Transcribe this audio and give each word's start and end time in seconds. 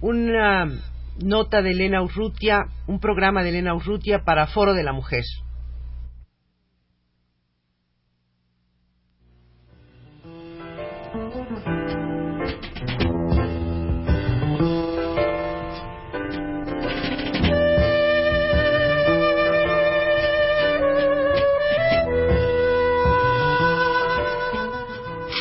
una 0.00 0.68
nota 1.22 1.62
de 1.62 1.70
Elena 1.70 2.02
Urrutia, 2.02 2.66
un 2.86 3.00
programa 3.00 3.42
de 3.42 3.50
Elena 3.50 3.74
Urrutia 3.74 4.24
para 4.24 4.46
Foro 4.46 4.74
de 4.74 4.82
la 4.82 4.92
Mujer. 4.92 5.24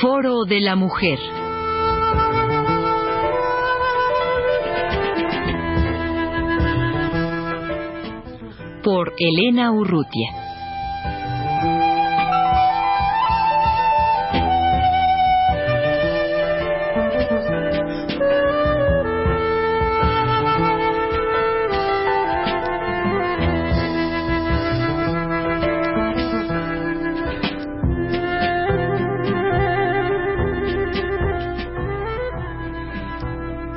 Foro 0.02 0.46
de 0.46 0.62
la 0.62 0.76
Mujer. 0.76 1.39
Por 8.84 9.14
Elena 9.18 9.72
Urrutia. 9.72 10.50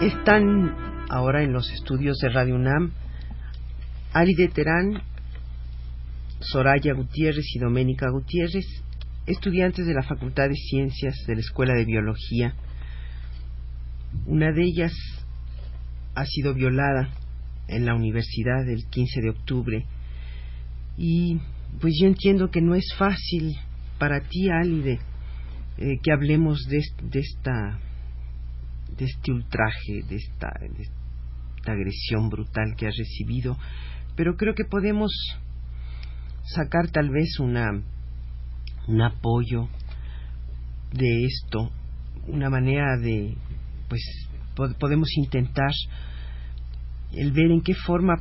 Están 0.00 0.76
ahora 1.10 1.42
en 1.42 1.52
los 1.52 1.70
estudios 1.72 2.18
de 2.18 2.28
Radio 2.28 2.54
UNAM 2.54 2.92
Alide 4.12 4.48
Terán, 4.48 5.02
Soraya 6.40 6.92
Gutiérrez 6.92 7.46
y 7.54 7.58
Doménica 7.58 8.10
Gutiérrez, 8.10 8.66
estudiantes 9.26 9.86
de 9.86 9.94
la 9.94 10.02
Facultad 10.02 10.48
de 10.48 10.54
Ciencias 10.54 11.14
de 11.26 11.34
la 11.34 11.40
Escuela 11.40 11.74
de 11.74 11.86
Biología. 11.86 12.54
Una 14.26 14.52
de 14.52 14.64
ellas 14.64 14.92
ha 16.14 16.26
sido 16.26 16.52
violada 16.52 17.08
en 17.68 17.86
la 17.86 17.94
universidad 17.94 18.68
el 18.68 18.84
15 18.90 19.20
de 19.22 19.30
octubre 19.30 19.86
y 20.98 21.40
pues 21.80 21.94
yo 21.98 22.06
entiendo 22.06 22.50
que 22.50 22.60
no 22.60 22.74
es 22.74 22.84
fácil 22.98 23.56
para 23.98 24.20
ti, 24.20 24.50
Alide, 24.50 24.98
eh, 25.78 25.98
que 26.02 26.12
hablemos 26.12 26.66
de, 26.68 26.82
de 27.02 27.20
esta 27.20 27.78
de 28.98 29.06
este 29.06 29.32
ultraje, 29.32 30.02
de 30.06 30.16
esta, 30.16 30.52
de 30.60 30.82
esta 30.82 31.72
agresión 31.72 32.28
brutal 32.28 32.74
que 32.76 32.86
has 32.86 32.96
recibido, 32.96 33.56
pero 34.16 34.36
creo 34.36 34.54
que 34.54 34.64
podemos 34.64 35.12
sacar 36.44 36.90
tal 36.90 37.10
vez 37.10 37.38
una 37.38 37.82
un 38.88 39.00
apoyo 39.00 39.68
de 40.92 41.24
esto, 41.24 41.70
una 42.26 42.50
manera 42.50 42.96
de 42.98 43.36
pues 43.88 44.02
podemos 44.78 45.08
intentar 45.16 45.70
el 47.12 47.32
ver 47.32 47.50
en 47.50 47.60
qué 47.62 47.74
forma 47.74 48.16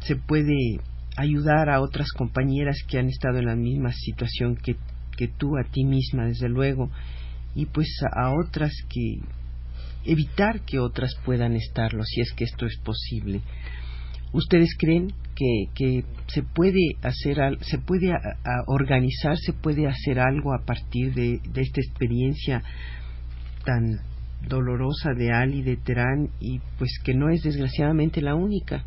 se 0.00 0.16
puede 0.16 0.80
ayudar 1.16 1.70
a 1.70 1.80
otras 1.80 2.08
compañeras 2.12 2.76
que 2.86 2.98
han 2.98 3.08
estado 3.08 3.38
en 3.38 3.46
la 3.46 3.56
misma 3.56 3.92
situación 3.92 4.56
que, 4.56 4.76
que 5.16 5.28
tú, 5.28 5.56
a 5.56 5.64
ti 5.64 5.84
misma, 5.84 6.26
desde 6.26 6.48
luego, 6.48 6.90
y 7.54 7.66
pues 7.66 7.88
a 8.14 8.30
otras 8.30 8.72
que 8.88 9.20
evitar 10.04 10.60
que 10.60 10.78
otras 10.78 11.14
puedan 11.24 11.56
estarlo, 11.56 12.04
si 12.04 12.20
es 12.20 12.32
que 12.34 12.44
esto 12.44 12.66
es 12.66 12.78
posible. 12.78 13.40
¿Ustedes 14.32 14.76
creen 14.78 15.08
que, 15.34 15.66
que 15.74 16.04
se 16.28 16.42
puede 16.42 16.96
hacer, 17.02 17.36
se 17.60 17.78
puede 17.78 18.12
organizar, 18.66 19.36
se 19.36 19.52
puede 19.52 19.86
hacer 19.86 20.18
algo 20.18 20.54
a 20.54 20.64
partir 20.64 21.14
de, 21.14 21.40
de 21.52 21.60
esta 21.60 21.80
experiencia 21.80 22.62
tan 23.64 24.00
dolorosa 24.48 25.12
de 25.14 25.32
Ali, 25.32 25.62
de 25.62 25.76
Terán, 25.76 26.30
y 26.40 26.60
pues 26.78 26.90
que 27.04 27.14
no 27.14 27.30
es 27.30 27.42
desgraciadamente 27.42 28.20
la 28.20 28.34
única? 28.34 28.84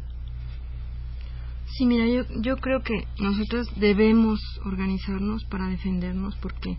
Sí, 1.78 1.85
mira, 1.85 2.05
yo, 2.07 2.23
yo 2.41 2.57
creo 2.57 2.81
que 2.81 3.05
nosotros 3.19 3.67
debemos 3.79 4.39
organizarnos 4.66 5.45
para 5.45 5.67
defendernos 5.67 6.35
porque 6.41 6.78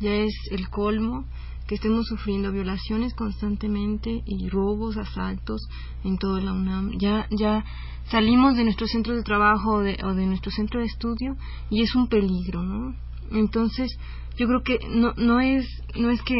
ya 0.00 0.12
es 0.12 0.32
el 0.50 0.68
colmo 0.70 1.26
que 1.70 1.76
estemos 1.76 2.08
sufriendo 2.08 2.50
violaciones 2.50 3.14
constantemente 3.14 4.24
y 4.26 4.48
robos, 4.48 4.96
asaltos 4.96 5.68
en 6.02 6.18
toda 6.18 6.40
la 6.40 6.52
UNAM. 6.52 6.98
Ya, 6.98 7.28
ya 7.30 7.64
salimos 8.10 8.56
de 8.56 8.64
nuestro 8.64 8.88
centro 8.88 9.14
de 9.14 9.22
trabajo 9.22 9.74
o 9.74 9.78
de, 9.78 9.96
o 10.02 10.12
de 10.12 10.26
nuestro 10.26 10.50
centro 10.50 10.80
de 10.80 10.86
estudio 10.86 11.36
y 11.70 11.82
es 11.82 11.94
un 11.94 12.08
peligro, 12.08 12.64
¿no? 12.64 12.96
Entonces, 13.30 13.96
yo 14.36 14.48
creo 14.48 14.64
que 14.64 14.80
no, 14.88 15.14
no 15.16 15.38
es, 15.38 15.64
no 15.94 16.10
es 16.10 16.20
que, 16.22 16.34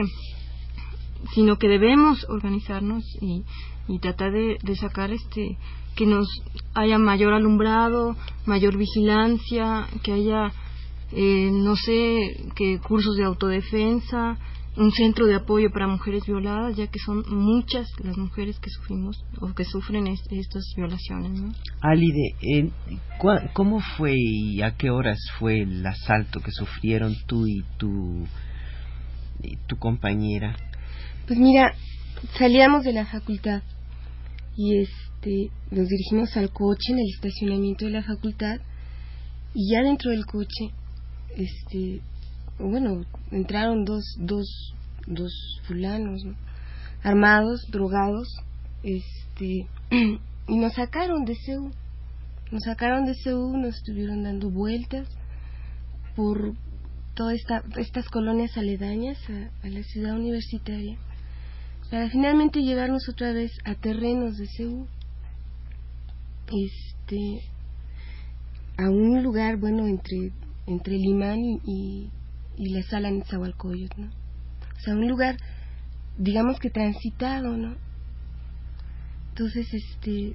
sino 1.32 1.58
que 1.58 1.68
debemos 1.68 2.26
organizarnos 2.28 3.04
y, 3.20 3.44
y 3.86 4.00
tratar 4.00 4.32
de, 4.32 4.58
sacar 4.74 5.12
este, 5.12 5.58
que 5.94 6.06
nos 6.06 6.26
haya 6.74 6.98
mayor 6.98 7.34
alumbrado, 7.34 8.16
mayor 8.47 8.76
vigilancia, 8.76 9.86
que 10.02 10.12
haya, 10.12 10.52
eh, 11.12 11.50
no 11.52 11.76
sé, 11.76 12.50
que 12.56 12.80
cursos 12.80 13.14
de 13.14 13.26
autodefensa, 13.26 14.36
un 14.76 14.92
centro 14.92 15.26
de 15.26 15.34
apoyo 15.34 15.70
para 15.70 15.88
mujeres 15.88 16.25
violadas, 16.26 16.76
ya 16.76 16.86
que 16.86 16.98
son 16.98 17.25
muchas 17.28 17.88
las 18.03 18.16
mujeres 18.16 18.58
que 18.60 18.70
sufrimos 18.70 19.25
o 19.41 19.53
que 19.53 19.64
sufren 19.64 20.06
estas 20.06 20.72
violaciones. 20.76 21.32
¿no? 21.32 21.53
Alide, 21.81 22.36
¿cómo 23.53 23.80
fue 23.97 24.14
y 24.16 24.62
a 24.62 24.76
qué 24.76 24.91
horas 24.91 25.19
fue 25.38 25.62
el 25.62 25.84
asalto 25.84 26.41
que 26.41 26.53
sufrieron 26.53 27.16
tú 27.26 27.47
y 27.47 27.64
tu, 27.78 28.26
y 29.42 29.56
tu 29.66 29.76
compañera? 29.76 30.56
Pues 31.26 31.38
mira, 31.38 31.75
salíamos 32.38 32.84
de 32.84 32.92
la 32.92 33.06
facultad 33.06 33.62
y 34.56 34.78
este 34.78 35.50
nos 35.70 35.88
dirigimos 35.88 36.36
al 36.36 36.50
coche 36.50 36.92
en 36.92 36.98
el 37.00 37.09
estacionamiento 37.14 37.84
de 37.84 37.91
la 37.92 38.03
facultad 38.03 38.60
y 39.54 39.72
ya 39.72 39.82
dentro 39.82 40.10
del 40.10 40.25
coche 40.25 40.70
este 41.36 42.00
bueno, 42.69 43.04
entraron 43.31 43.84
dos, 43.84 44.04
dos, 44.19 44.75
dos 45.06 45.32
fulanos, 45.66 46.22
armados, 47.03 47.66
drogados, 47.71 48.28
este, 48.82 49.66
y 50.48 50.59
nos 50.59 50.75
sacaron 50.75 51.25
de 51.25 51.34
CEU. 51.34 51.71
Nos 52.50 52.62
sacaron 52.65 53.06
de 53.06 53.15
CEU, 53.15 53.56
nos 53.56 53.76
estuvieron 53.76 54.25
dando 54.25 54.50
vueltas 54.50 55.09
por 56.16 56.54
todas 57.15 57.34
esta, 57.34 57.62
estas 57.76 58.09
colonias 58.09 58.56
aledañas 58.56 59.19
a, 59.62 59.69
la 59.69 59.82
ciudad 59.82 60.16
universitaria, 60.16 60.98
para 61.91 62.09
finalmente 62.10 62.60
llevarnos 62.60 63.09
otra 63.09 63.32
vez 63.32 63.53
a 63.65 63.75
terrenos 63.75 64.37
de 64.37 64.47
CEU. 64.47 64.87
Este, 66.48 67.41
a 68.77 68.91
un 68.91 69.22
lugar, 69.22 69.56
bueno, 69.59 69.87
entre, 69.87 70.32
entre 70.66 70.97
Limán 70.97 71.38
y 71.65 72.10
la 72.69 72.82
sala 72.82 73.09
en 73.09 73.25
Zahualcoyot, 73.25 73.97
¿no? 73.97 74.06
O 74.06 74.81
sea, 74.81 74.94
un 74.94 75.09
lugar, 75.09 75.37
digamos 76.19 76.59
que 76.59 76.71
transitado, 76.71 77.56
¿no? 77.56 77.76
Entonces, 79.31 79.72
este... 79.72 80.34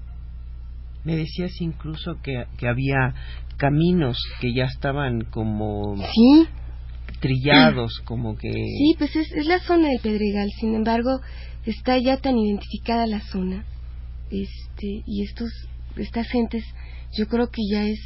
Me 1.03 1.15
decías 1.15 1.61
incluso 1.61 2.19
que, 2.23 2.45
que 2.57 2.67
había 2.67 3.13
caminos 3.57 4.17
que 4.41 4.53
ya 4.53 4.65
estaban 4.65 5.21
como... 5.25 5.95
Sí. 5.97 6.47
Trillados, 7.19 8.01
como 8.03 8.35
que... 8.35 8.51
Sí, 8.51 8.95
pues 8.97 9.15
es, 9.15 9.31
es 9.31 9.45
la 9.45 9.59
zona 9.59 9.87
del 9.87 9.99
Pedregal, 10.01 10.49
sin 10.59 10.75
embargo, 10.75 11.21
está 11.65 11.97
ya 11.97 12.17
tan 12.17 12.37
identificada 12.37 13.07
la 13.07 13.21
zona, 13.21 13.65
este, 14.31 15.03
y 15.05 15.23
estos, 15.23 15.49
estas 15.95 16.27
gentes, 16.27 16.63
yo 17.17 17.27
creo 17.27 17.49
que 17.49 17.61
ya 17.71 17.83
es 17.83 17.99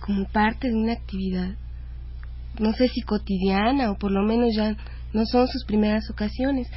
como 0.00 0.26
parte 0.26 0.68
de 0.68 0.74
una 0.74 0.92
actividad 0.92 1.56
no 2.60 2.72
sé 2.72 2.88
si 2.88 3.00
cotidiana 3.02 3.90
o 3.90 3.98
por 3.98 4.12
lo 4.12 4.22
menos 4.22 4.54
ya 4.54 4.76
no 5.12 5.24
son 5.26 5.48
sus 5.48 5.64
primeras 5.64 6.08
ocasiones. 6.10 6.68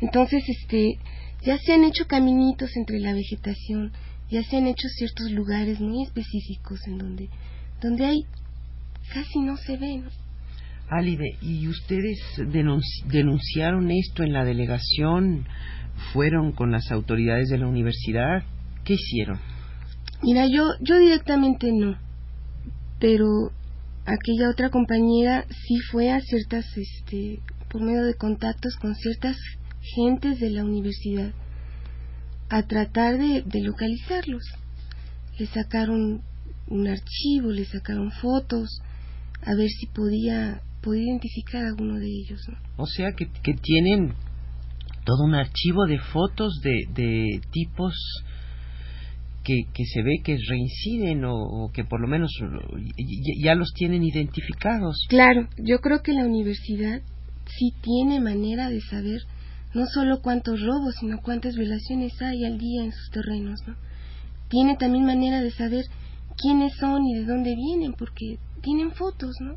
Entonces, 0.00 0.42
este, 0.48 0.98
ya 1.42 1.56
se 1.58 1.72
han 1.72 1.84
hecho 1.84 2.06
caminitos 2.06 2.76
entre 2.76 2.98
la 2.98 3.14
vegetación, 3.14 3.92
ya 4.30 4.42
se 4.42 4.56
han 4.56 4.66
hecho 4.66 4.88
ciertos 4.88 5.30
lugares 5.30 5.80
muy 5.80 6.04
específicos 6.04 6.80
en 6.86 6.98
donde, 6.98 7.28
donde 7.80 8.04
hay 8.04 8.24
casi 9.12 9.40
no 9.40 9.56
se 9.56 9.76
ve. 9.76 9.98
¿no? 9.98 10.10
Alide, 10.90 11.36
¿y 11.40 11.68
ustedes 11.68 12.18
denunciaron 13.06 13.90
esto 13.90 14.22
en 14.22 14.32
la 14.32 14.44
delegación? 14.44 15.46
¿Fueron 16.12 16.52
con 16.52 16.70
las 16.70 16.90
autoridades 16.90 17.48
de 17.48 17.58
la 17.58 17.66
universidad? 17.66 18.42
¿Qué 18.84 18.94
hicieron? 18.94 19.38
Mira, 20.22 20.46
yo, 20.46 20.64
yo 20.80 20.98
directamente 20.98 21.70
no, 21.72 21.96
pero 22.98 23.52
aquella 24.08 24.50
otra 24.50 24.70
compañera 24.70 25.44
sí 25.66 25.78
fue 25.90 26.10
a 26.10 26.20
ciertas, 26.20 26.64
este, 26.76 27.40
por 27.70 27.82
medio 27.82 28.04
de 28.04 28.14
contactos 28.14 28.76
con 28.76 28.94
ciertas 28.94 29.36
gentes 29.94 30.40
de 30.40 30.50
la 30.50 30.64
universidad 30.64 31.32
a 32.48 32.62
tratar 32.62 33.18
de, 33.18 33.44
localizarlos. 33.62 34.42
Le 35.38 35.46
sacaron 35.46 36.22
un 36.68 36.88
archivo, 36.88 37.50
le 37.50 37.64
sacaron 37.66 38.10
fotos, 38.10 38.80
a 39.42 39.54
ver 39.54 39.68
si 39.68 39.86
podía, 39.86 40.62
podía 40.82 41.04
identificar 41.04 41.64
a 41.64 41.68
alguno 41.68 41.98
de 41.98 42.06
ellos. 42.06 42.40
O 42.76 42.86
sea 42.86 43.12
que, 43.12 43.30
que 43.42 43.54
tienen 43.54 44.14
todo 45.04 45.24
un 45.24 45.34
archivo 45.34 45.86
de 45.86 45.98
fotos 45.98 46.60
de, 46.62 46.86
de 46.94 47.40
tipos 47.50 47.94
que, 49.72 49.84
se 49.84 50.02
ve 50.02 50.20
que 50.22 50.36
reinciden 50.48 51.24
o, 51.24 51.70
que 51.72 51.84
por 51.84 52.00
lo 52.00 52.08
menos 52.08 52.30
ya, 53.42 53.54
los 53.54 53.72
tienen 53.72 54.02
identificados. 54.02 55.06
Claro, 55.08 55.48
yo 55.56 55.80
creo 55.80 56.02
que 56.02 56.12
la 56.12 56.24
universidad 56.24 57.00
sí 57.46 57.72
tiene 57.80 58.20
manera 58.20 58.68
de 58.68 58.80
saber 58.82 59.20
no 59.74 59.86
solo 59.86 60.20
cuántos 60.20 60.60
robos, 60.60 60.96
sino 61.00 61.20
cuántas 61.22 61.56
violaciones 61.56 62.20
hay 62.20 62.44
al 62.44 62.58
día 62.58 62.84
en 62.84 62.92
sus 62.92 63.10
terrenos, 63.10 63.60
¿no? 63.66 63.74
Tiene 64.48 64.76
también 64.76 65.04
manera 65.04 65.40
de 65.40 65.50
saber 65.50 65.84
quiénes 66.36 66.74
son 66.76 67.06
y 67.06 67.14
de 67.14 67.24
dónde 67.24 67.54
vienen, 67.54 67.92
porque 67.92 68.38
tienen 68.62 68.92
fotos, 68.92 69.36
¿no? 69.40 69.56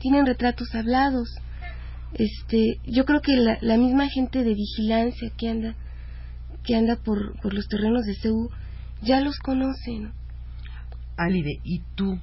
Tienen 0.00 0.26
retratos 0.26 0.74
hablados. 0.74 1.28
Este, 2.14 2.78
yo 2.86 3.04
creo 3.04 3.20
que 3.20 3.36
la, 3.36 3.58
la 3.60 3.76
misma 3.76 4.08
gente 4.08 4.44
de 4.44 4.54
vigilancia 4.54 5.30
que 5.36 5.48
anda 5.48 5.76
que 6.62 6.74
anda 6.74 6.96
por, 6.96 7.40
por 7.40 7.54
los 7.54 7.68
terrenos 7.68 8.04
de 8.04 8.14
CEU 8.16 8.50
ya 9.02 9.20
los 9.20 9.38
conoce, 9.38 9.98
¿no? 9.98 10.12
Alide, 11.16 11.60
¿y 11.64 11.82
tú 11.94 12.18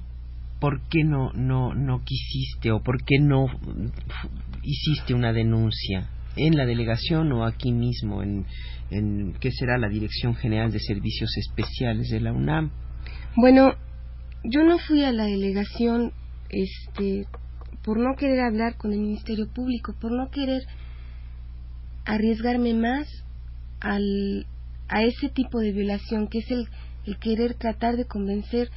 por 0.60 0.80
qué 0.88 1.04
no, 1.04 1.32
no, 1.32 1.74
no 1.74 2.02
quisiste 2.04 2.72
o 2.72 2.82
por 2.82 3.04
qué 3.04 3.18
no 3.20 3.46
hiciste 4.62 5.14
una 5.14 5.32
denuncia 5.32 6.10
en 6.36 6.56
la 6.56 6.66
delegación 6.66 7.32
o 7.32 7.44
aquí 7.44 7.72
mismo 7.72 8.22
en, 8.22 8.44
en 8.90 9.34
qué 9.40 9.50
será 9.52 9.78
la 9.78 9.88
Dirección 9.88 10.34
General 10.34 10.70
de 10.72 10.80
Servicios 10.80 11.36
Especiales 11.36 12.08
de 12.10 12.20
la 12.20 12.32
UNAM? 12.32 12.70
Bueno, 13.36 13.74
yo 14.44 14.64
no 14.64 14.78
fui 14.78 15.04
a 15.04 15.12
la 15.12 15.24
delegación 15.24 16.12
este 16.50 17.26
por 17.84 17.98
no 17.98 18.16
querer 18.16 18.40
hablar 18.40 18.76
con 18.76 18.92
el 18.92 19.00
Ministerio 19.00 19.48
Público, 19.48 19.94
por 19.98 20.12
no 20.12 20.30
querer 20.30 20.62
arriesgarme 22.04 22.74
más 22.74 23.24
al, 23.80 24.46
a 24.88 25.02
ese 25.02 25.28
tipo 25.28 25.60
de 25.60 25.72
violación, 25.72 26.28
que 26.28 26.38
es 26.38 26.50
el, 26.50 26.66
el 27.06 27.18
querer 27.18 27.54
tratar 27.54 27.96
de 27.96 28.06
convencer 28.06 28.70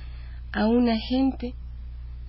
a 0.51 0.67
un 0.67 0.89
agente 0.89 1.53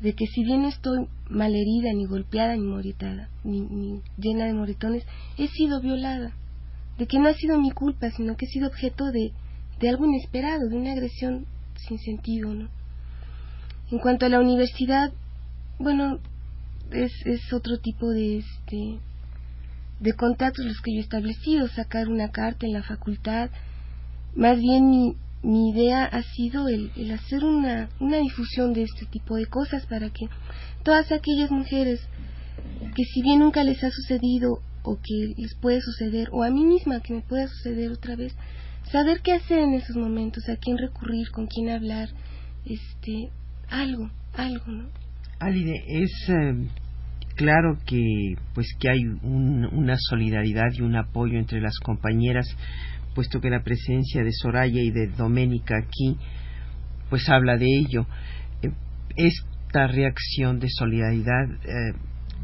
de 0.01 0.15
que 0.15 0.27
si 0.27 0.45
bien 0.45 0.65
estoy 0.65 1.07
malherida, 1.29 1.93
ni 1.93 2.07
golpeada, 2.07 2.57
ni 2.57 2.63
moritada, 2.63 3.29
ni, 3.45 4.01
llena 4.19 4.47
de 4.47 4.53
moritones, 4.53 5.05
he 5.39 5.47
sido 5.49 5.81
violada, 5.81 6.33
de 6.99 7.07
que 7.07 7.19
no 7.19 7.29
ha 7.29 7.35
sido 7.35 7.61
mi 7.61 7.71
culpa, 7.71 8.11
sino 8.11 8.37
que 8.37 8.47
he 8.47 8.49
sido 8.49 8.69
objeto 8.69 9.13
de, 9.13 9.33
de 9.81 9.89
algo 9.89 10.05
inesperado, 10.05 10.69
de 10.69 10.77
una 10.77 10.93
agresión 10.93 11.47
sin 11.77 11.99
sentido, 11.99 12.53
¿no? 12.53 12.69
En 13.91 13.99
cuanto 13.99 14.27
a 14.27 14.29
la 14.29 14.41
universidad, 14.41 15.13
bueno, 15.79 16.19
es, 16.91 17.13
es 17.25 17.53
otro 17.53 17.79
tipo 17.79 18.09
de 18.11 18.39
este 18.39 18.99
de 20.01 20.15
contactos 20.15 20.65
los 20.65 20.81
que 20.81 20.93
yo 20.93 20.99
he 20.99 21.03
establecido, 21.03 21.69
sacar 21.69 22.09
una 22.09 22.33
carta 22.33 22.67
en 22.67 22.73
la 22.73 22.83
facultad, 22.83 23.51
más 24.35 24.59
bien 24.59 24.89
mi, 24.89 25.17
mi 25.43 25.71
idea 25.71 26.05
ha 26.05 26.23
sido 26.23 26.69
el, 26.69 26.91
hacer 27.13 27.45
una, 27.45 27.89
una 28.01 28.19
difusión 28.19 28.73
de 28.73 28.83
este 28.83 29.07
tipo 29.07 29.37
de 29.37 29.47
cosas 29.47 29.87
para 29.87 30.09
que 30.11 30.27
todas 30.83 31.11
aquellas 31.13 31.51
mujeres 31.51 32.01
que 32.95 33.05
si 33.05 33.23
bien 33.23 33.41
nunca 33.41 33.65
les 33.65 33.83
ha 33.83 33.91
sucedido 33.91 34.59
o 34.83 34.97
que 34.97 35.35
les 35.37 35.55
puede 35.57 35.81
suceder, 35.81 36.29
o 36.33 36.43
a 36.43 36.51
mí 36.51 36.65
misma 36.65 37.01
que 37.01 37.15
me 37.15 37.23
pueda 37.23 37.47
suceder 37.47 37.93
otra 37.93 38.17
vez, 38.17 38.35
saber 38.91 39.21
qué 39.23 39.33
hacer 39.33 39.61
en 39.61 39.75
esos 39.75 39.97
momentos, 39.97 40.49
a 40.49 40.57
quién 40.57 40.77
recurrir, 40.77 41.31
con 41.31 41.47
quién 41.47 41.71
hablar, 41.71 42.09
este, 42.65 43.31
algo, 43.71 44.11
algo, 44.35 44.67
¿no? 44.67 44.89
Alide, 45.39 45.85
es 45.87 46.11
eh, 46.29 46.69
claro 47.37 47.79
que 47.87 48.35
pues 48.55 48.67
que 48.79 48.91
hay 48.91 49.05
una 49.23 49.97
solidaridad 49.99 50.73
y 50.75 50.83
un 50.83 50.97
apoyo 50.97 51.39
entre 51.39 51.61
las 51.61 51.79
compañeras 51.79 52.47
puesto 53.15 53.41
que 53.41 53.51
la 53.51 53.63
presencia 53.63 54.23
de 54.23 54.33
Soraya 54.33 54.81
y 54.83 54.91
de 54.91 55.09
Doménica 55.09 55.77
aquí 55.79 56.17
pues 57.13 57.29
habla 57.29 57.59
de 57.59 57.67
ello. 57.67 58.07
Eh, 58.63 58.71
esta 59.17 59.87
reacción 59.87 60.61
de 60.61 60.69
solidaridad 60.71 61.45
eh, 61.63 61.93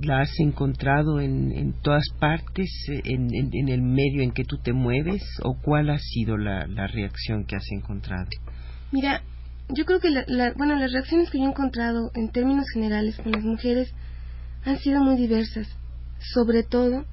la 0.02 0.20
has 0.20 0.38
encontrado 0.40 1.20
en, 1.20 1.52
en 1.52 1.72
todas 1.80 2.04
partes, 2.20 2.70
en, 2.88 3.30
en, 3.34 3.68
el 3.68 3.80
medio 3.82 4.22
en 4.22 4.32
que 4.32 4.44
tú 4.44 4.58
te 4.58 4.72
mueves, 4.72 5.22
o 5.42 5.56
cuál 5.60 5.88
ha 5.90 5.98
sido 5.98 6.36
la, 6.36 6.66
la 6.66 6.86
reacción 6.86 7.44
que 7.44 7.56
has 7.56 7.66
encontrado? 7.72 8.26
Mira, 8.92 9.22
yo 9.70 9.84
creo 9.84 10.00
que 10.00 10.10
la, 10.10 10.52
bueno, 10.56 10.76
las 10.76 10.92
reacciones 10.92 11.30
que 11.30 11.38
yo 11.38 11.44
he 11.44 11.48
encontrado 11.48 12.10
en 12.14 12.30
términos 12.30 12.66
generales 12.72 13.16
con 13.16 13.32
las 13.32 13.44
mujeres 13.44 13.92
han 14.64 14.78
sido 14.78 15.02
muy 15.02 15.16
diversas, 15.16 15.66
sobre 16.34 16.62
todo 16.62 17.04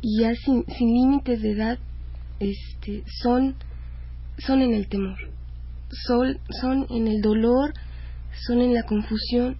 y 0.00 0.20
ya 0.20 0.34
sin, 0.34 0.64
sin 0.66 0.92
límites 0.92 1.40
de 1.40 1.52
edad 1.52 1.78
este, 2.40 3.02
son, 3.22 3.56
son 4.38 4.62
en 4.62 4.74
el 4.74 4.88
temor, 4.88 5.18
son, 5.90 6.38
son 6.60 6.86
en 6.90 7.08
el 7.08 7.20
dolor, 7.20 7.72
son 8.46 8.60
en 8.60 8.74
la 8.74 8.82
confusión 8.82 9.56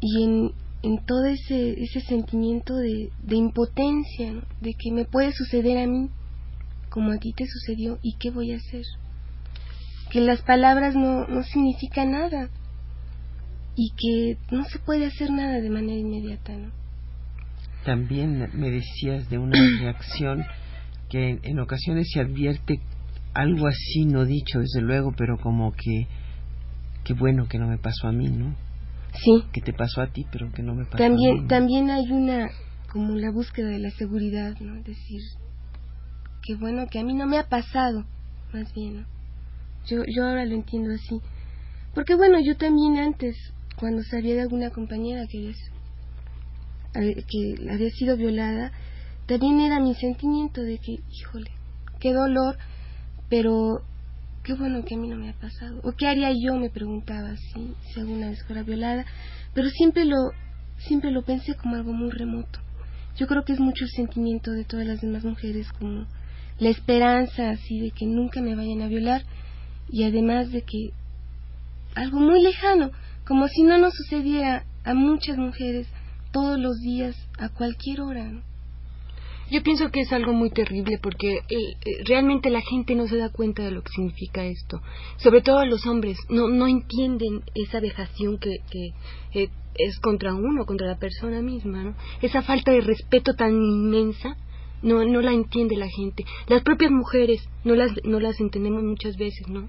y 0.00 0.24
en, 0.24 0.52
en 0.82 1.04
todo 1.04 1.26
ese, 1.26 1.82
ese 1.82 2.00
sentimiento 2.00 2.76
de, 2.76 3.10
de 3.22 3.36
impotencia, 3.36 4.34
de 4.60 4.74
que 4.74 4.92
me 4.92 5.04
puede 5.04 5.32
suceder 5.32 5.78
a 5.78 5.86
mí 5.86 6.10
como 6.88 7.12
a 7.12 7.18
ti 7.18 7.32
te 7.32 7.46
sucedió 7.46 7.98
y 8.02 8.16
qué 8.18 8.30
voy 8.30 8.52
a 8.52 8.56
hacer. 8.56 8.82
Que 10.10 10.20
las 10.20 10.42
palabras 10.42 10.94
no, 10.94 11.26
no 11.26 11.42
significan 11.42 12.12
nada 12.12 12.48
y 13.76 13.92
que 13.96 14.38
no 14.50 14.64
se 14.64 14.78
puede 14.78 15.06
hacer 15.06 15.30
nada 15.30 15.60
de 15.60 15.70
manera 15.70 15.98
inmediata. 15.98 16.56
¿no? 16.56 16.70
También 17.84 18.50
me 18.54 18.70
decías 18.70 19.28
de 19.28 19.38
una 19.38 19.58
reacción 19.80 20.44
que 21.08 21.38
en 21.42 21.58
ocasiones 21.58 22.08
se 22.12 22.20
advierte 22.20 22.80
algo 23.34 23.66
así, 23.66 24.04
no 24.04 24.24
dicho 24.24 24.58
desde 24.58 24.80
luego, 24.80 25.12
pero 25.16 25.38
como 25.38 25.72
que, 25.72 26.06
qué 27.04 27.14
bueno 27.14 27.46
que 27.48 27.58
no 27.58 27.68
me 27.68 27.78
pasó 27.78 28.08
a 28.08 28.12
mí, 28.12 28.28
¿no? 28.28 28.54
Sí. 29.14 29.44
Que 29.52 29.60
te 29.60 29.72
pasó 29.72 30.02
a 30.02 30.08
ti, 30.08 30.26
pero 30.30 30.50
que 30.52 30.62
no 30.62 30.74
me 30.74 30.84
pasó 30.84 30.98
también, 30.98 31.38
a 31.38 31.42
mí. 31.42 31.48
También 31.48 31.90
hay 31.90 32.10
una, 32.10 32.50
como 32.92 33.14
la 33.14 33.30
búsqueda 33.30 33.68
de 33.68 33.78
la 33.78 33.90
seguridad, 33.90 34.54
¿no? 34.60 34.74
Decir, 34.82 35.20
qué 36.42 36.56
bueno 36.56 36.86
que 36.90 36.98
a 36.98 37.04
mí 37.04 37.14
no 37.14 37.26
me 37.26 37.38
ha 37.38 37.48
pasado, 37.48 38.04
más 38.52 38.72
bien, 38.74 39.00
¿no? 39.00 39.06
Yo, 39.86 40.02
yo 40.06 40.24
ahora 40.26 40.44
lo 40.44 40.54
entiendo 40.54 40.92
así. 40.92 41.20
Porque 41.94 42.14
bueno, 42.14 42.38
yo 42.44 42.56
también 42.56 42.98
antes, 42.98 43.36
cuando 43.76 44.02
sabía 44.02 44.34
de 44.34 44.42
alguna 44.42 44.70
compañera 44.70 45.26
que, 45.26 45.52
que 46.92 47.70
había 47.70 47.90
sido 47.90 48.16
violada, 48.16 48.72
también 49.28 49.60
era 49.60 49.78
mi 49.78 49.94
sentimiento 49.94 50.62
de 50.62 50.78
que, 50.78 51.00
híjole, 51.12 51.50
qué 52.00 52.14
dolor, 52.14 52.56
pero 53.28 53.82
qué 54.42 54.54
bueno 54.54 54.82
que 54.86 54.94
a 54.94 54.98
mí 54.98 55.06
no 55.06 55.16
me 55.16 55.28
ha 55.28 55.34
pasado. 55.34 55.80
¿O 55.84 55.92
qué 55.92 56.08
haría 56.08 56.30
yo? 56.32 56.56
Me 56.56 56.70
preguntaba 56.70 57.36
si, 57.36 57.74
alguna 58.00 58.30
vez 58.30 58.42
fuera 58.46 58.62
violada. 58.62 59.04
Pero 59.52 59.68
siempre 59.68 60.06
lo, 60.06 60.16
siempre 60.78 61.10
lo 61.10 61.24
pensé 61.24 61.54
como 61.56 61.76
algo 61.76 61.92
muy 61.92 62.10
remoto. 62.10 62.58
Yo 63.16 63.26
creo 63.26 63.44
que 63.44 63.52
es 63.52 63.60
mucho 63.60 63.84
el 63.84 63.90
sentimiento 63.90 64.50
de 64.50 64.64
todas 64.64 64.86
las 64.86 65.02
demás 65.02 65.24
mujeres, 65.24 65.70
como 65.72 66.06
la 66.58 66.70
esperanza 66.70 67.50
así 67.50 67.80
de 67.80 67.90
que 67.90 68.06
nunca 68.06 68.40
me 68.40 68.54
vayan 68.56 68.80
a 68.80 68.88
violar 68.88 69.24
y 69.90 70.04
además 70.04 70.50
de 70.52 70.62
que 70.62 70.92
algo 71.94 72.18
muy 72.18 72.42
lejano, 72.42 72.92
como 73.26 73.46
si 73.48 73.62
no 73.62 73.76
nos 73.76 73.92
sucediera 73.92 74.64
a 74.84 74.94
muchas 74.94 75.36
mujeres 75.36 75.86
todos 76.32 76.58
los 76.58 76.78
días, 76.80 77.14
a 77.38 77.50
cualquier 77.50 78.00
hora. 78.00 78.24
¿no? 78.24 78.48
Yo 79.50 79.62
pienso 79.62 79.90
que 79.90 80.00
es 80.00 80.12
algo 80.12 80.34
muy 80.34 80.50
terrible 80.50 80.98
porque 81.02 81.36
eh, 81.36 81.42
eh, 81.48 82.04
realmente 82.04 82.50
la 82.50 82.60
gente 82.60 82.94
no 82.94 83.06
se 83.06 83.16
da 83.16 83.30
cuenta 83.30 83.62
de 83.62 83.70
lo 83.70 83.82
que 83.82 83.92
significa 83.92 84.44
esto. 84.44 84.82
Sobre 85.16 85.40
todo 85.40 85.64
los 85.64 85.86
hombres 85.86 86.18
no, 86.28 86.48
no 86.48 86.66
entienden 86.66 87.42
esa 87.54 87.80
vejación 87.80 88.38
que, 88.38 88.60
eh, 89.32 89.48
es 89.74 89.98
contra 90.00 90.34
uno, 90.34 90.66
contra 90.66 90.86
la 90.86 90.98
persona 90.98 91.40
misma. 91.40 91.96
Esa 92.20 92.42
falta 92.42 92.72
de 92.72 92.82
respeto 92.82 93.34
tan 93.34 93.54
inmensa 93.54 94.36
no, 94.82 95.04
no 95.04 95.22
la 95.22 95.32
entiende 95.32 95.76
la 95.76 95.88
gente. 95.88 96.26
Las 96.46 96.62
propias 96.62 96.90
mujeres 96.90 97.48
no 97.64 97.74
las, 97.74 97.92
no 98.04 98.20
las 98.20 98.40
entendemos 98.40 98.82
muchas 98.82 99.16
veces, 99.16 99.48
¿no? 99.48 99.68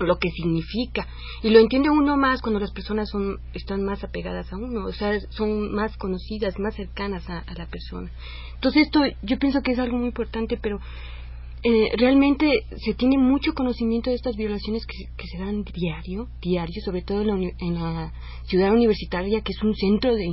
Lo 0.00 0.18
que 0.18 0.30
significa. 0.30 1.06
Y 1.42 1.50
lo 1.50 1.58
entiende 1.58 1.90
uno 1.90 2.16
más 2.16 2.40
cuando 2.40 2.60
las 2.60 2.72
personas 2.72 3.08
son 3.10 3.38
están 3.54 3.84
más 3.84 4.02
apegadas 4.04 4.52
a 4.52 4.56
uno 4.56 4.86
o 4.86 4.92
sea 4.92 5.18
son 5.30 5.72
más 5.72 5.96
conocidas 5.96 6.58
más 6.58 6.74
cercanas 6.74 7.28
a, 7.28 7.44
la 7.56 7.66
persona. 7.66 8.10
Entonces 8.54 8.84
esto 8.84 9.00
yo 9.22 9.38
pienso 9.38 9.62
que 9.62 9.72
es 9.72 9.78
algo 9.78 9.96
muy 9.96 10.08
importante 10.08 10.58
pero 10.60 10.78
eh, 11.64 11.90
realmente 11.96 12.64
se 12.76 12.94
tiene 12.94 13.18
mucho 13.18 13.54
conocimiento 13.54 14.10
de 14.10 14.16
estas 14.16 14.36
violaciones 14.36 14.84
que, 14.86 15.26
se 15.26 15.38
dan 15.38 15.62
diario 15.64 16.28
diario 16.40 16.82
sobre 16.84 17.02
todo 17.02 17.20
en 17.22 17.28
la, 17.28 17.34
en 17.58 17.74
la 17.74 18.12
ciudad 18.46 18.72
universitaria 18.72 19.42
que 19.42 19.52
es 19.52 19.62
un 19.62 19.74
centro 19.74 20.14
de, 20.14 20.26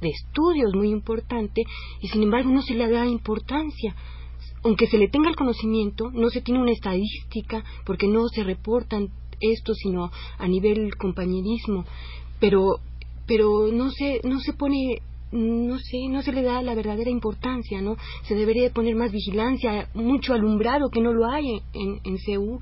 de 0.00 0.08
estudios 0.08 0.74
muy 0.74 0.90
importante 0.90 1.62
y 2.00 2.08
sin 2.08 2.22
embargo 2.22 2.50
no 2.50 2.62
se 2.62 2.74
le 2.74 2.90
da 2.90 3.06
importancia 3.06 3.94
aunque 4.62 4.86
se 4.86 4.98
le 4.98 5.08
tenga 5.08 5.28
el 5.28 5.36
conocimiento, 5.36 6.10
no 6.10 6.30
se 6.30 6.40
tiene 6.40 6.60
una 6.60 6.72
estadística 6.72 7.64
porque 7.84 8.06
no 8.08 8.28
se 8.28 8.44
reportan 8.44 9.08
esto, 9.40 9.74
sino 9.74 10.10
a 10.38 10.48
nivel 10.48 10.96
compañerismo, 10.96 11.84
pero 12.40 12.80
pero 13.26 13.68
no 13.72 13.90
se 13.90 14.20
no 14.24 14.40
se 14.40 14.52
pone 14.52 15.00
no 15.32 15.78
sé, 15.80 16.08
no 16.08 16.22
se 16.22 16.32
le 16.32 16.42
da 16.42 16.62
la 16.62 16.76
verdadera 16.76 17.10
importancia, 17.10 17.82
¿no? 17.82 17.96
Se 18.22 18.36
debería 18.36 18.70
poner 18.70 18.94
más 18.94 19.10
vigilancia, 19.10 19.88
mucho 19.92 20.32
alumbrado 20.32 20.90
que 20.90 21.00
no 21.00 21.12
lo 21.12 21.28
hay 21.28 21.60
en, 21.72 22.00
en 22.04 22.18
CEU. 22.18 22.60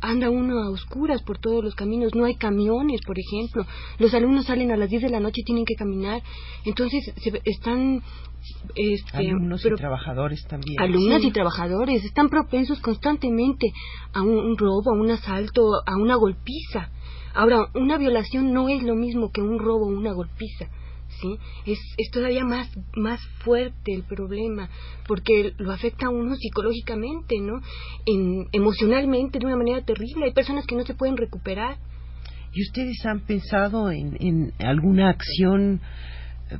Anda 0.00 0.28
uno 0.28 0.58
a 0.62 0.70
oscuras 0.70 1.22
por 1.22 1.38
todos 1.38 1.64
los 1.64 1.74
caminos, 1.74 2.14
no 2.14 2.24
hay 2.24 2.34
camiones, 2.34 3.00
por 3.06 3.18
ejemplo. 3.18 3.66
Los 3.98 4.12
alumnos 4.14 4.46
salen 4.46 4.70
a 4.70 4.76
las 4.76 4.90
10 4.90 5.02
de 5.02 5.08
la 5.08 5.20
noche 5.20 5.40
y 5.40 5.44
tienen 5.44 5.64
que 5.64 5.76
caminar. 5.76 6.22
Entonces, 6.64 7.12
se, 7.16 7.40
están 7.44 8.02
este, 8.74 9.16
alumnos 9.16 9.64
y 9.64 9.74
trabajadores 9.74 10.44
también. 10.46 10.80
Alumnos 10.80 11.24
y 11.24 11.30
trabajadores 11.30 12.04
están 12.04 12.28
propensos 12.28 12.80
constantemente 12.80 13.72
a 14.12 14.22
un, 14.22 14.56
robo, 14.58 14.90
a 14.90 14.94
un 14.94 15.10
asalto, 15.10 15.62
a 15.86 15.96
una 15.96 16.16
golpiza. 16.16 16.90
Ahora, 17.34 17.68
una 17.74 17.98
violación 17.98 18.52
no 18.52 18.68
es 18.68 18.82
lo 18.82 18.94
mismo 18.94 19.30
que 19.32 19.40
un 19.40 19.58
robo 19.58 19.86
o 19.86 19.88
una 19.88 20.12
golpiza. 20.12 20.68
¿Sí? 21.24 21.38
Es, 21.72 21.78
es 21.96 22.10
todavía 22.10 22.44
más, 22.44 22.68
más 22.94 23.20
fuerte 23.44 23.94
el 23.94 24.02
problema, 24.02 24.68
porque 25.06 25.54
lo 25.56 25.72
afecta 25.72 26.06
a 26.06 26.10
uno 26.10 26.36
psicológicamente, 26.36 27.40
¿no? 27.40 27.60
En, 28.04 28.46
emocionalmente, 28.52 29.38
de 29.38 29.46
una 29.46 29.56
manera 29.56 29.82
terrible. 29.82 30.26
Hay 30.26 30.32
personas 30.34 30.66
que 30.66 30.76
no 30.76 30.84
se 30.84 30.94
pueden 30.94 31.16
recuperar. 31.16 31.78
¿Y 32.52 32.62
ustedes 32.62 33.04
han 33.06 33.20
pensado 33.20 33.90
en, 33.90 34.16
en 34.20 34.52
alguna 34.58 35.08
acción 35.08 35.80
eh, 36.50 36.58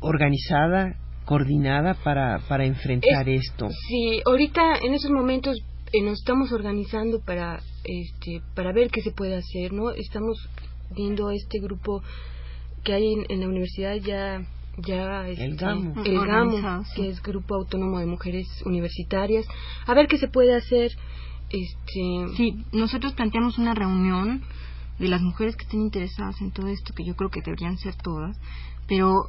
organizada 0.00 0.96
coordinada 1.24 1.92
para, 2.02 2.38
para 2.48 2.64
enfrentar 2.64 3.28
esto. 3.28 3.68
Sí, 3.86 4.22
ahorita 4.24 4.62
en 4.80 4.94
esos 4.94 5.10
momentos 5.10 5.58
eh, 5.92 6.00
nos 6.02 6.20
estamos 6.20 6.50
organizando 6.52 7.20
para, 7.20 7.60
este, 7.84 8.40
para 8.54 8.72
ver 8.72 8.88
qué 8.90 9.02
se 9.02 9.10
puede 9.10 9.36
hacer, 9.36 9.74
¿no? 9.74 9.90
Estamos 9.90 10.38
viendo 10.96 11.30
este 11.30 11.58
grupo 11.60 12.02
que 12.88 12.94
hay 12.94 13.12
en, 13.28 13.40
la 13.40 13.48
universidad 13.48 13.96
ya 13.96 14.40
ya 14.78 15.28
este, 15.28 15.44
el 15.44 15.56
GAMO, 15.56 16.02
el 16.04 16.26
GAMO 16.26 16.84
que 16.96 17.10
es 17.10 17.20
Grupo 17.22 17.56
Autónomo 17.56 17.98
de 17.98 18.06
Mujeres 18.06 18.46
Universitarias, 18.64 19.46
a 19.86 19.92
ver 19.92 20.06
qué 20.06 20.16
se 20.16 20.28
puede 20.28 20.56
hacer. 20.56 20.92
Este... 21.50 22.36
Sí, 22.38 22.64
nosotros 22.72 23.12
planteamos 23.12 23.58
una 23.58 23.74
reunión 23.74 24.42
de 24.98 25.08
las 25.08 25.20
mujeres 25.20 25.54
que 25.56 25.64
estén 25.64 25.82
interesadas 25.82 26.40
en 26.40 26.50
todo 26.50 26.68
esto, 26.68 26.94
que 26.94 27.04
yo 27.04 27.14
creo 27.14 27.28
que 27.28 27.42
deberían 27.42 27.76
ser 27.76 27.94
todas, 27.96 28.38
pero 28.86 29.22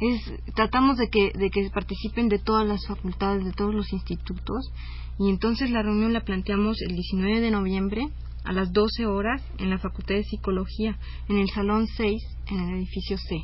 es 0.00 0.32
tratamos 0.56 0.96
de 0.96 1.08
que 1.08 1.30
de 1.38 1.50
que 1.50 1.70
participen 1.70 2.28
de 2.28 2.40
todas 2.40 2.66
las 2.66 2.84
facultades 2.84 3.44
de 3.44 3.52
todos 3.52 3.72
los 3.72 3.92
institutos 3.92 4.72
y 5.20 5.30
entonces 5.30 5.70
la 5.70 5.82
reunión 5.82 6.12
la 6.12 6.24
planteamos 6.24 6.82
el 6.82 6.96
19 6.96 7.40
de 7.40 7.50
noviembre 7.52 8.08
a 8.48 8.52
las 8.52 8.72
12 8.72 9.06
horas 9.06 9.42
en 9.58 9.70
la 9.70 9.78
Facultad 9.78 10.14
de 10.14 10.24
Psicología 10.24 10.98
en 11.28 11.38
el 11.38 11.48
salón 11.48 11.86
6 11.86 12.22
en 12.50 12.60
el 12.60 12.76
edificio 12.76 13.18
C. 13.18 13.36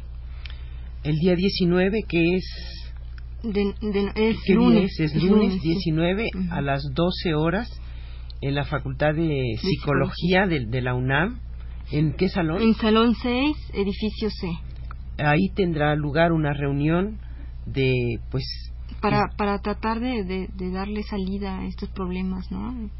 El 1.03 1.17
día 1.19 1.35
19 1.35 2.05
que 2.09 2.37
es 2.37 2.45
es 3.43 4.49
lunes, 4.49 4.99
es 4.99 5.23
lunes 5.23 5.61
19 5.61 6.31
a 6.51 6.63
las 6.63 6.83
12 6.95 7.35
horas 7.35 7.69
en 8.41 8.55
la 8.55 8.65
Facultad 8.65 9.15
de, 9.15 9.59
Psicología, 9.61 10.47
De, 10.47 10.65
de 10.67 10.81
la 10.81 10.95
UNAM. 10.95 11.41
¿En 11.91 12.15
qué 12.15 12.31
salón? 12.31 12.63
En 12.63 12.75
salón 12.75 13.15
6, 13.15 13.57
edificio 13.75 14.31
C 14.31 14.49
ahí 15.19 15.49
tendrá 15.55 15.95
lugar 15.95 16.33
una 16.33 16.53
reunión 16.53 17.19
de 17.67 18.19
pues 18.31 18.45
para 19.01 19.29
para 19.37 19.59
tratar 19.61 20.01
de, 20.01 20.25
de, 20.25 20.71
darle 20.71 21.03
salida 21.03 21.59
a 21.59 21.67
estos 21.67 21.91
problemas 21.91 22.51
no 22.51 22.91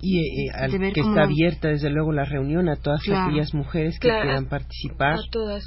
y 0.00 0.18
eh, 0.18 0.52
eh, 0.54 0.92
que 0.92 1.00
está 1.00 1.22
abierta 1.24 1.68
desde 1.68 1.90
luego 1.90 2.12
la 2.12 2.24
reunión 2.24 2.68
a 2.68 2.76
todas 2.76 3.02
aquellas 3.08 3.54
mujeres 3.54 3.98
que 3.98 4.08
quieran 4.08 4.46
participar. 4.46 5.14
A 5.14 5.30
todas 5.30 5.64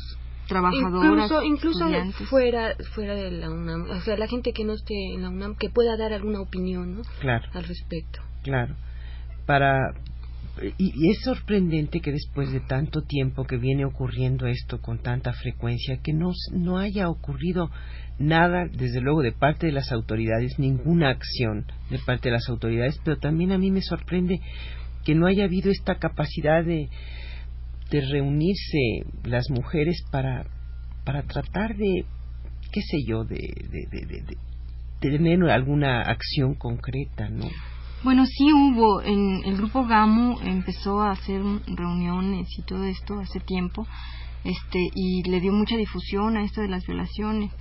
trabajadoras 0.48 1.32
incluso 1.46 1.86
incluso 1.86 2.26
fuera 2.26 2.76
fuera 2.94 3.16
de 3.16 3.32
la 3.32 3.50
UNAM 3.50 3.90
o 3.90 4.02
sea 4.02 4.18
la 4.18 4.28
gente 4.28 4.52
que 4.52 4.66
no 4.66 4.74
esté 4.74 4.94
en 5.14 5.22
la 5.22 5.30
UNAM 5.30 5.56
que 5.56 5.70
pueda 5.70 5.96
dar 5.96 6.12
alguna 6.12 6.42
opinión 6.42 6.96
¿no? 6.96 7.02
claro. 7.22 7.48
Al 7.54 7.64
respecto. 7.64 8.20
Claro. 8.44 8.76
Para 9.46 9.94
y, 10.78 11.10
es 11.10 11.22
sorprendente 11.24 12.02
que 12.02 12.12
después 12.12 12.52
de 12.52 12.60
tanto 12.60 13.02
tiempo 13.02 13.46
que 13.46 13.58
viene 13.58 13.86
ocurriendo 13.86 14.48
esto 14.48 14.82
con 14.82 15.00
tanta 15.00 15.34
frecuencia, 15.34 16.00
que 16.04 16.14
no, 16.14 16.32
no 16.52 16.78
haya 16.78 17.10
ocurrido 17.10 17.70
nada, 18.20 18.66
desde 18.72 19.02
luego, 19.02 19.22
de 19.22 19.32
parte 19.32 19.68
de 19.68 19.72
las 19.72 19.92
autoridades, 19.92 20.60
ninguna 20.60 21.10
acción 21.10 21.66
de 21.90 22.00
parte 22.00 22.30
de 22.30 22.34
las 22.34 22.50
autoridades, 22.50 23.00
pero 23.04 23.18
también 23.18 23.52
a 23.52 23.58
mí 23.58 23.72
me 23.72 23.82
sorprende 23.82 24.40
que 25.06 25.16
no 25.16 25.26
haya 25.26 25.46
habido 25.46 25.72
esta 25.72 25.96
capacidad 25.96 26.64
de, 26.64 26.90
de 27.90 28.02
reunirse 28.02 29.04
las 29.24 29.50
mujeres 29.50 30.04
para, 30.12 30.46
para 31.06 31.24
tratar 31.24 31.76
de, 31.76 32.06
qué 32.72 32.82
sé 32.82 32.98
yo, 33.08 33.24
de, 33.24 33.38
de, 33.38 33.88
de, 33.90 34.22
de 34.22 34.38
tener 35.00 35.44
alguna 35.50 36.02
acción 36.02 36.54
concreta, 36.54 37.30
¿no? 37.30 37.48
Bueno, 38.04 38.26
sí 38.26 38.52
hubo, 38.52 39.04
en 39.04 39.44
el 39.46 39.58
grupo 39.58 39.86
GAMU 39.86 40.40
empezó 40.42 41.04
a 41.04 41.12
hacer 41.12 41.44
reuniones 41.68 42.48
y 42.58 42.64
todo 42.64 42.84
esto 42.86 43.20
hace 43.20 43.40
tiempo, 43.40 43.86
este, 44.44 44.90
y 44.96 45.22
le 45.30 45.40
dio 45.40 45.54
mucha 45.54 45.78
difusión 45.78 46.36
a 46.36 46.44
esto 46.44 46.62
de 46.62 46.68
las 46.68 46.84
violaciones, 46.88 47.52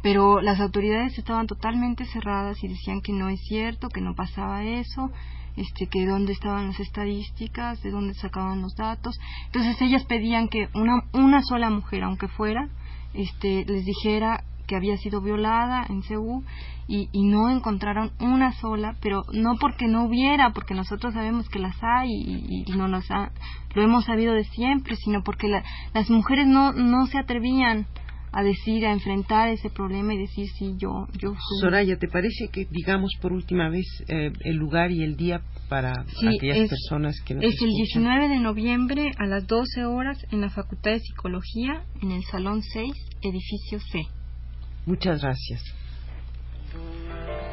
pero 0.00 0.40
las 0.40 0.58
autoridades 0.58 1.18
estaban 1.18 1.46
totalmente 1.46 2.06
cerradas 2.06 2.64
y 2.64 2.68
decían 2.68 3.02
que 3.02 3.12
no 3.12 3.28
es 3.28 3.40
cierto, 3.42 3.90
que 3.90 4.00
no 4.00 4.14
pasaba 4.14 4.64
eso, 4.64 5.10
este, 5.56 5.86
que 5.86 6.06
dónde 6.06 6.32
estaban 6.32 6.68
las 6.68 6.80
estadísticas, 6.80 7.82
de 7.82 7.90
dónde 7.90 8.14
sacaban 8.14 8.62
los 8.62 8.74
datos. 8.76 9.20
Entonces 9.48 9.82
ellas 9.82 10.06
pedían 10.06 10.48
que 10.48 10.70
una, 10.72 11.04
una 11.12 11.42
sola 11.42 11.68
mujer, 11.68 12.04
aunque 12.04 12.28
fuera, 12.28 12.70
este, 13.12 13.66
les 13.66 13.84
dijera 13.84 14.44
que 14.66 14.76
había 14.76 14.96
sido 14.96 15.20
violada 15.20 15.84
en 15.90 16.02
CEU 16.04 16.42
y, 16.90 17.08
y, 17.12 17.22
no 17.22 17.48
encontraron 17.48 18.10
una 18.18 18.52
sola, 18.60 18.96
pero 19.00 19.22
no 19.32 19.56
porque 19.60 19.86
no 19.86 20.06
hubiera, 20.06 20.52
porque 20.52 20.74
nosotros 20.74 21.14
sabemos 21.14 21.48
que 21.48 21.60
las 21.60 21.76
hay 21.82 22.08
y, 22.10 22.64
y 22.66 22.72
no 22.72 22.88
las 22.88 23.08
ha, 23.12 23.30
lo 23.74 23.82
hemos 23.82 24.04
sabido 24.06 24.34
de 24.34 24.42
siempre, 24.44 24.96
sino 24.96 25.22
porque 25.22 25.48
las 25.48 26.10
mujeres 26.10 26.48
no, 26.48 26.72
no 26.72 27.06
se 27.06 27.18
atrevían 27.18 27.86
a 28.32 28.42
decir, 28.42 28.86
a 28.86 28.92
enfrentar 28.92 29.48
ese 29.48 29.70
problema 29.70 30.14
y 30.14 30.18
decir 30.18 30.48
sí, 30.56 30.74
yo, 30.78 31.06
yo 31.18 31.34
Soraya, 31.60 31.96
¿te 31.96 32.08
parece 32.08 32.48
que 32.52 32.66
digamos 32.70 33.12
por 33.20 33.32
última 33.32 33.68
vez 33.68 33.86
eh, 34.08 34.32
el 34.44 34.56
lugar 34.56 34.92
y 34.92 35.02
el 35.02 35.16
día 35.16 35.42
para 35.68 35.92
aquellas 35.92 36.68
personas 36.68 37.20
que 37.24 37.34
nos 37.34 37.44
Es 37.44 37.60
el 37.60 37.70
19 37.70 38.28
de 38.28 38.38
noviembre 38.38 39.10
a 39.18 39.26
las 39.26 39.46
12 39.46 39.84
horas 39.84 40.18
en 40.30 40.40
la 40.40 40.50
Facultad 40.50 40.92
de 40.92 41.00
Psicología, 41.00 41.84
en 42.02 42.12
el 42.12 42.22
Salón 42.24 42.62
6, 42.62 42.92
edificio 43.22 43.80
C. 43.80 44.02
Muchas 44.86 45.22
gracias. 45.22 45.62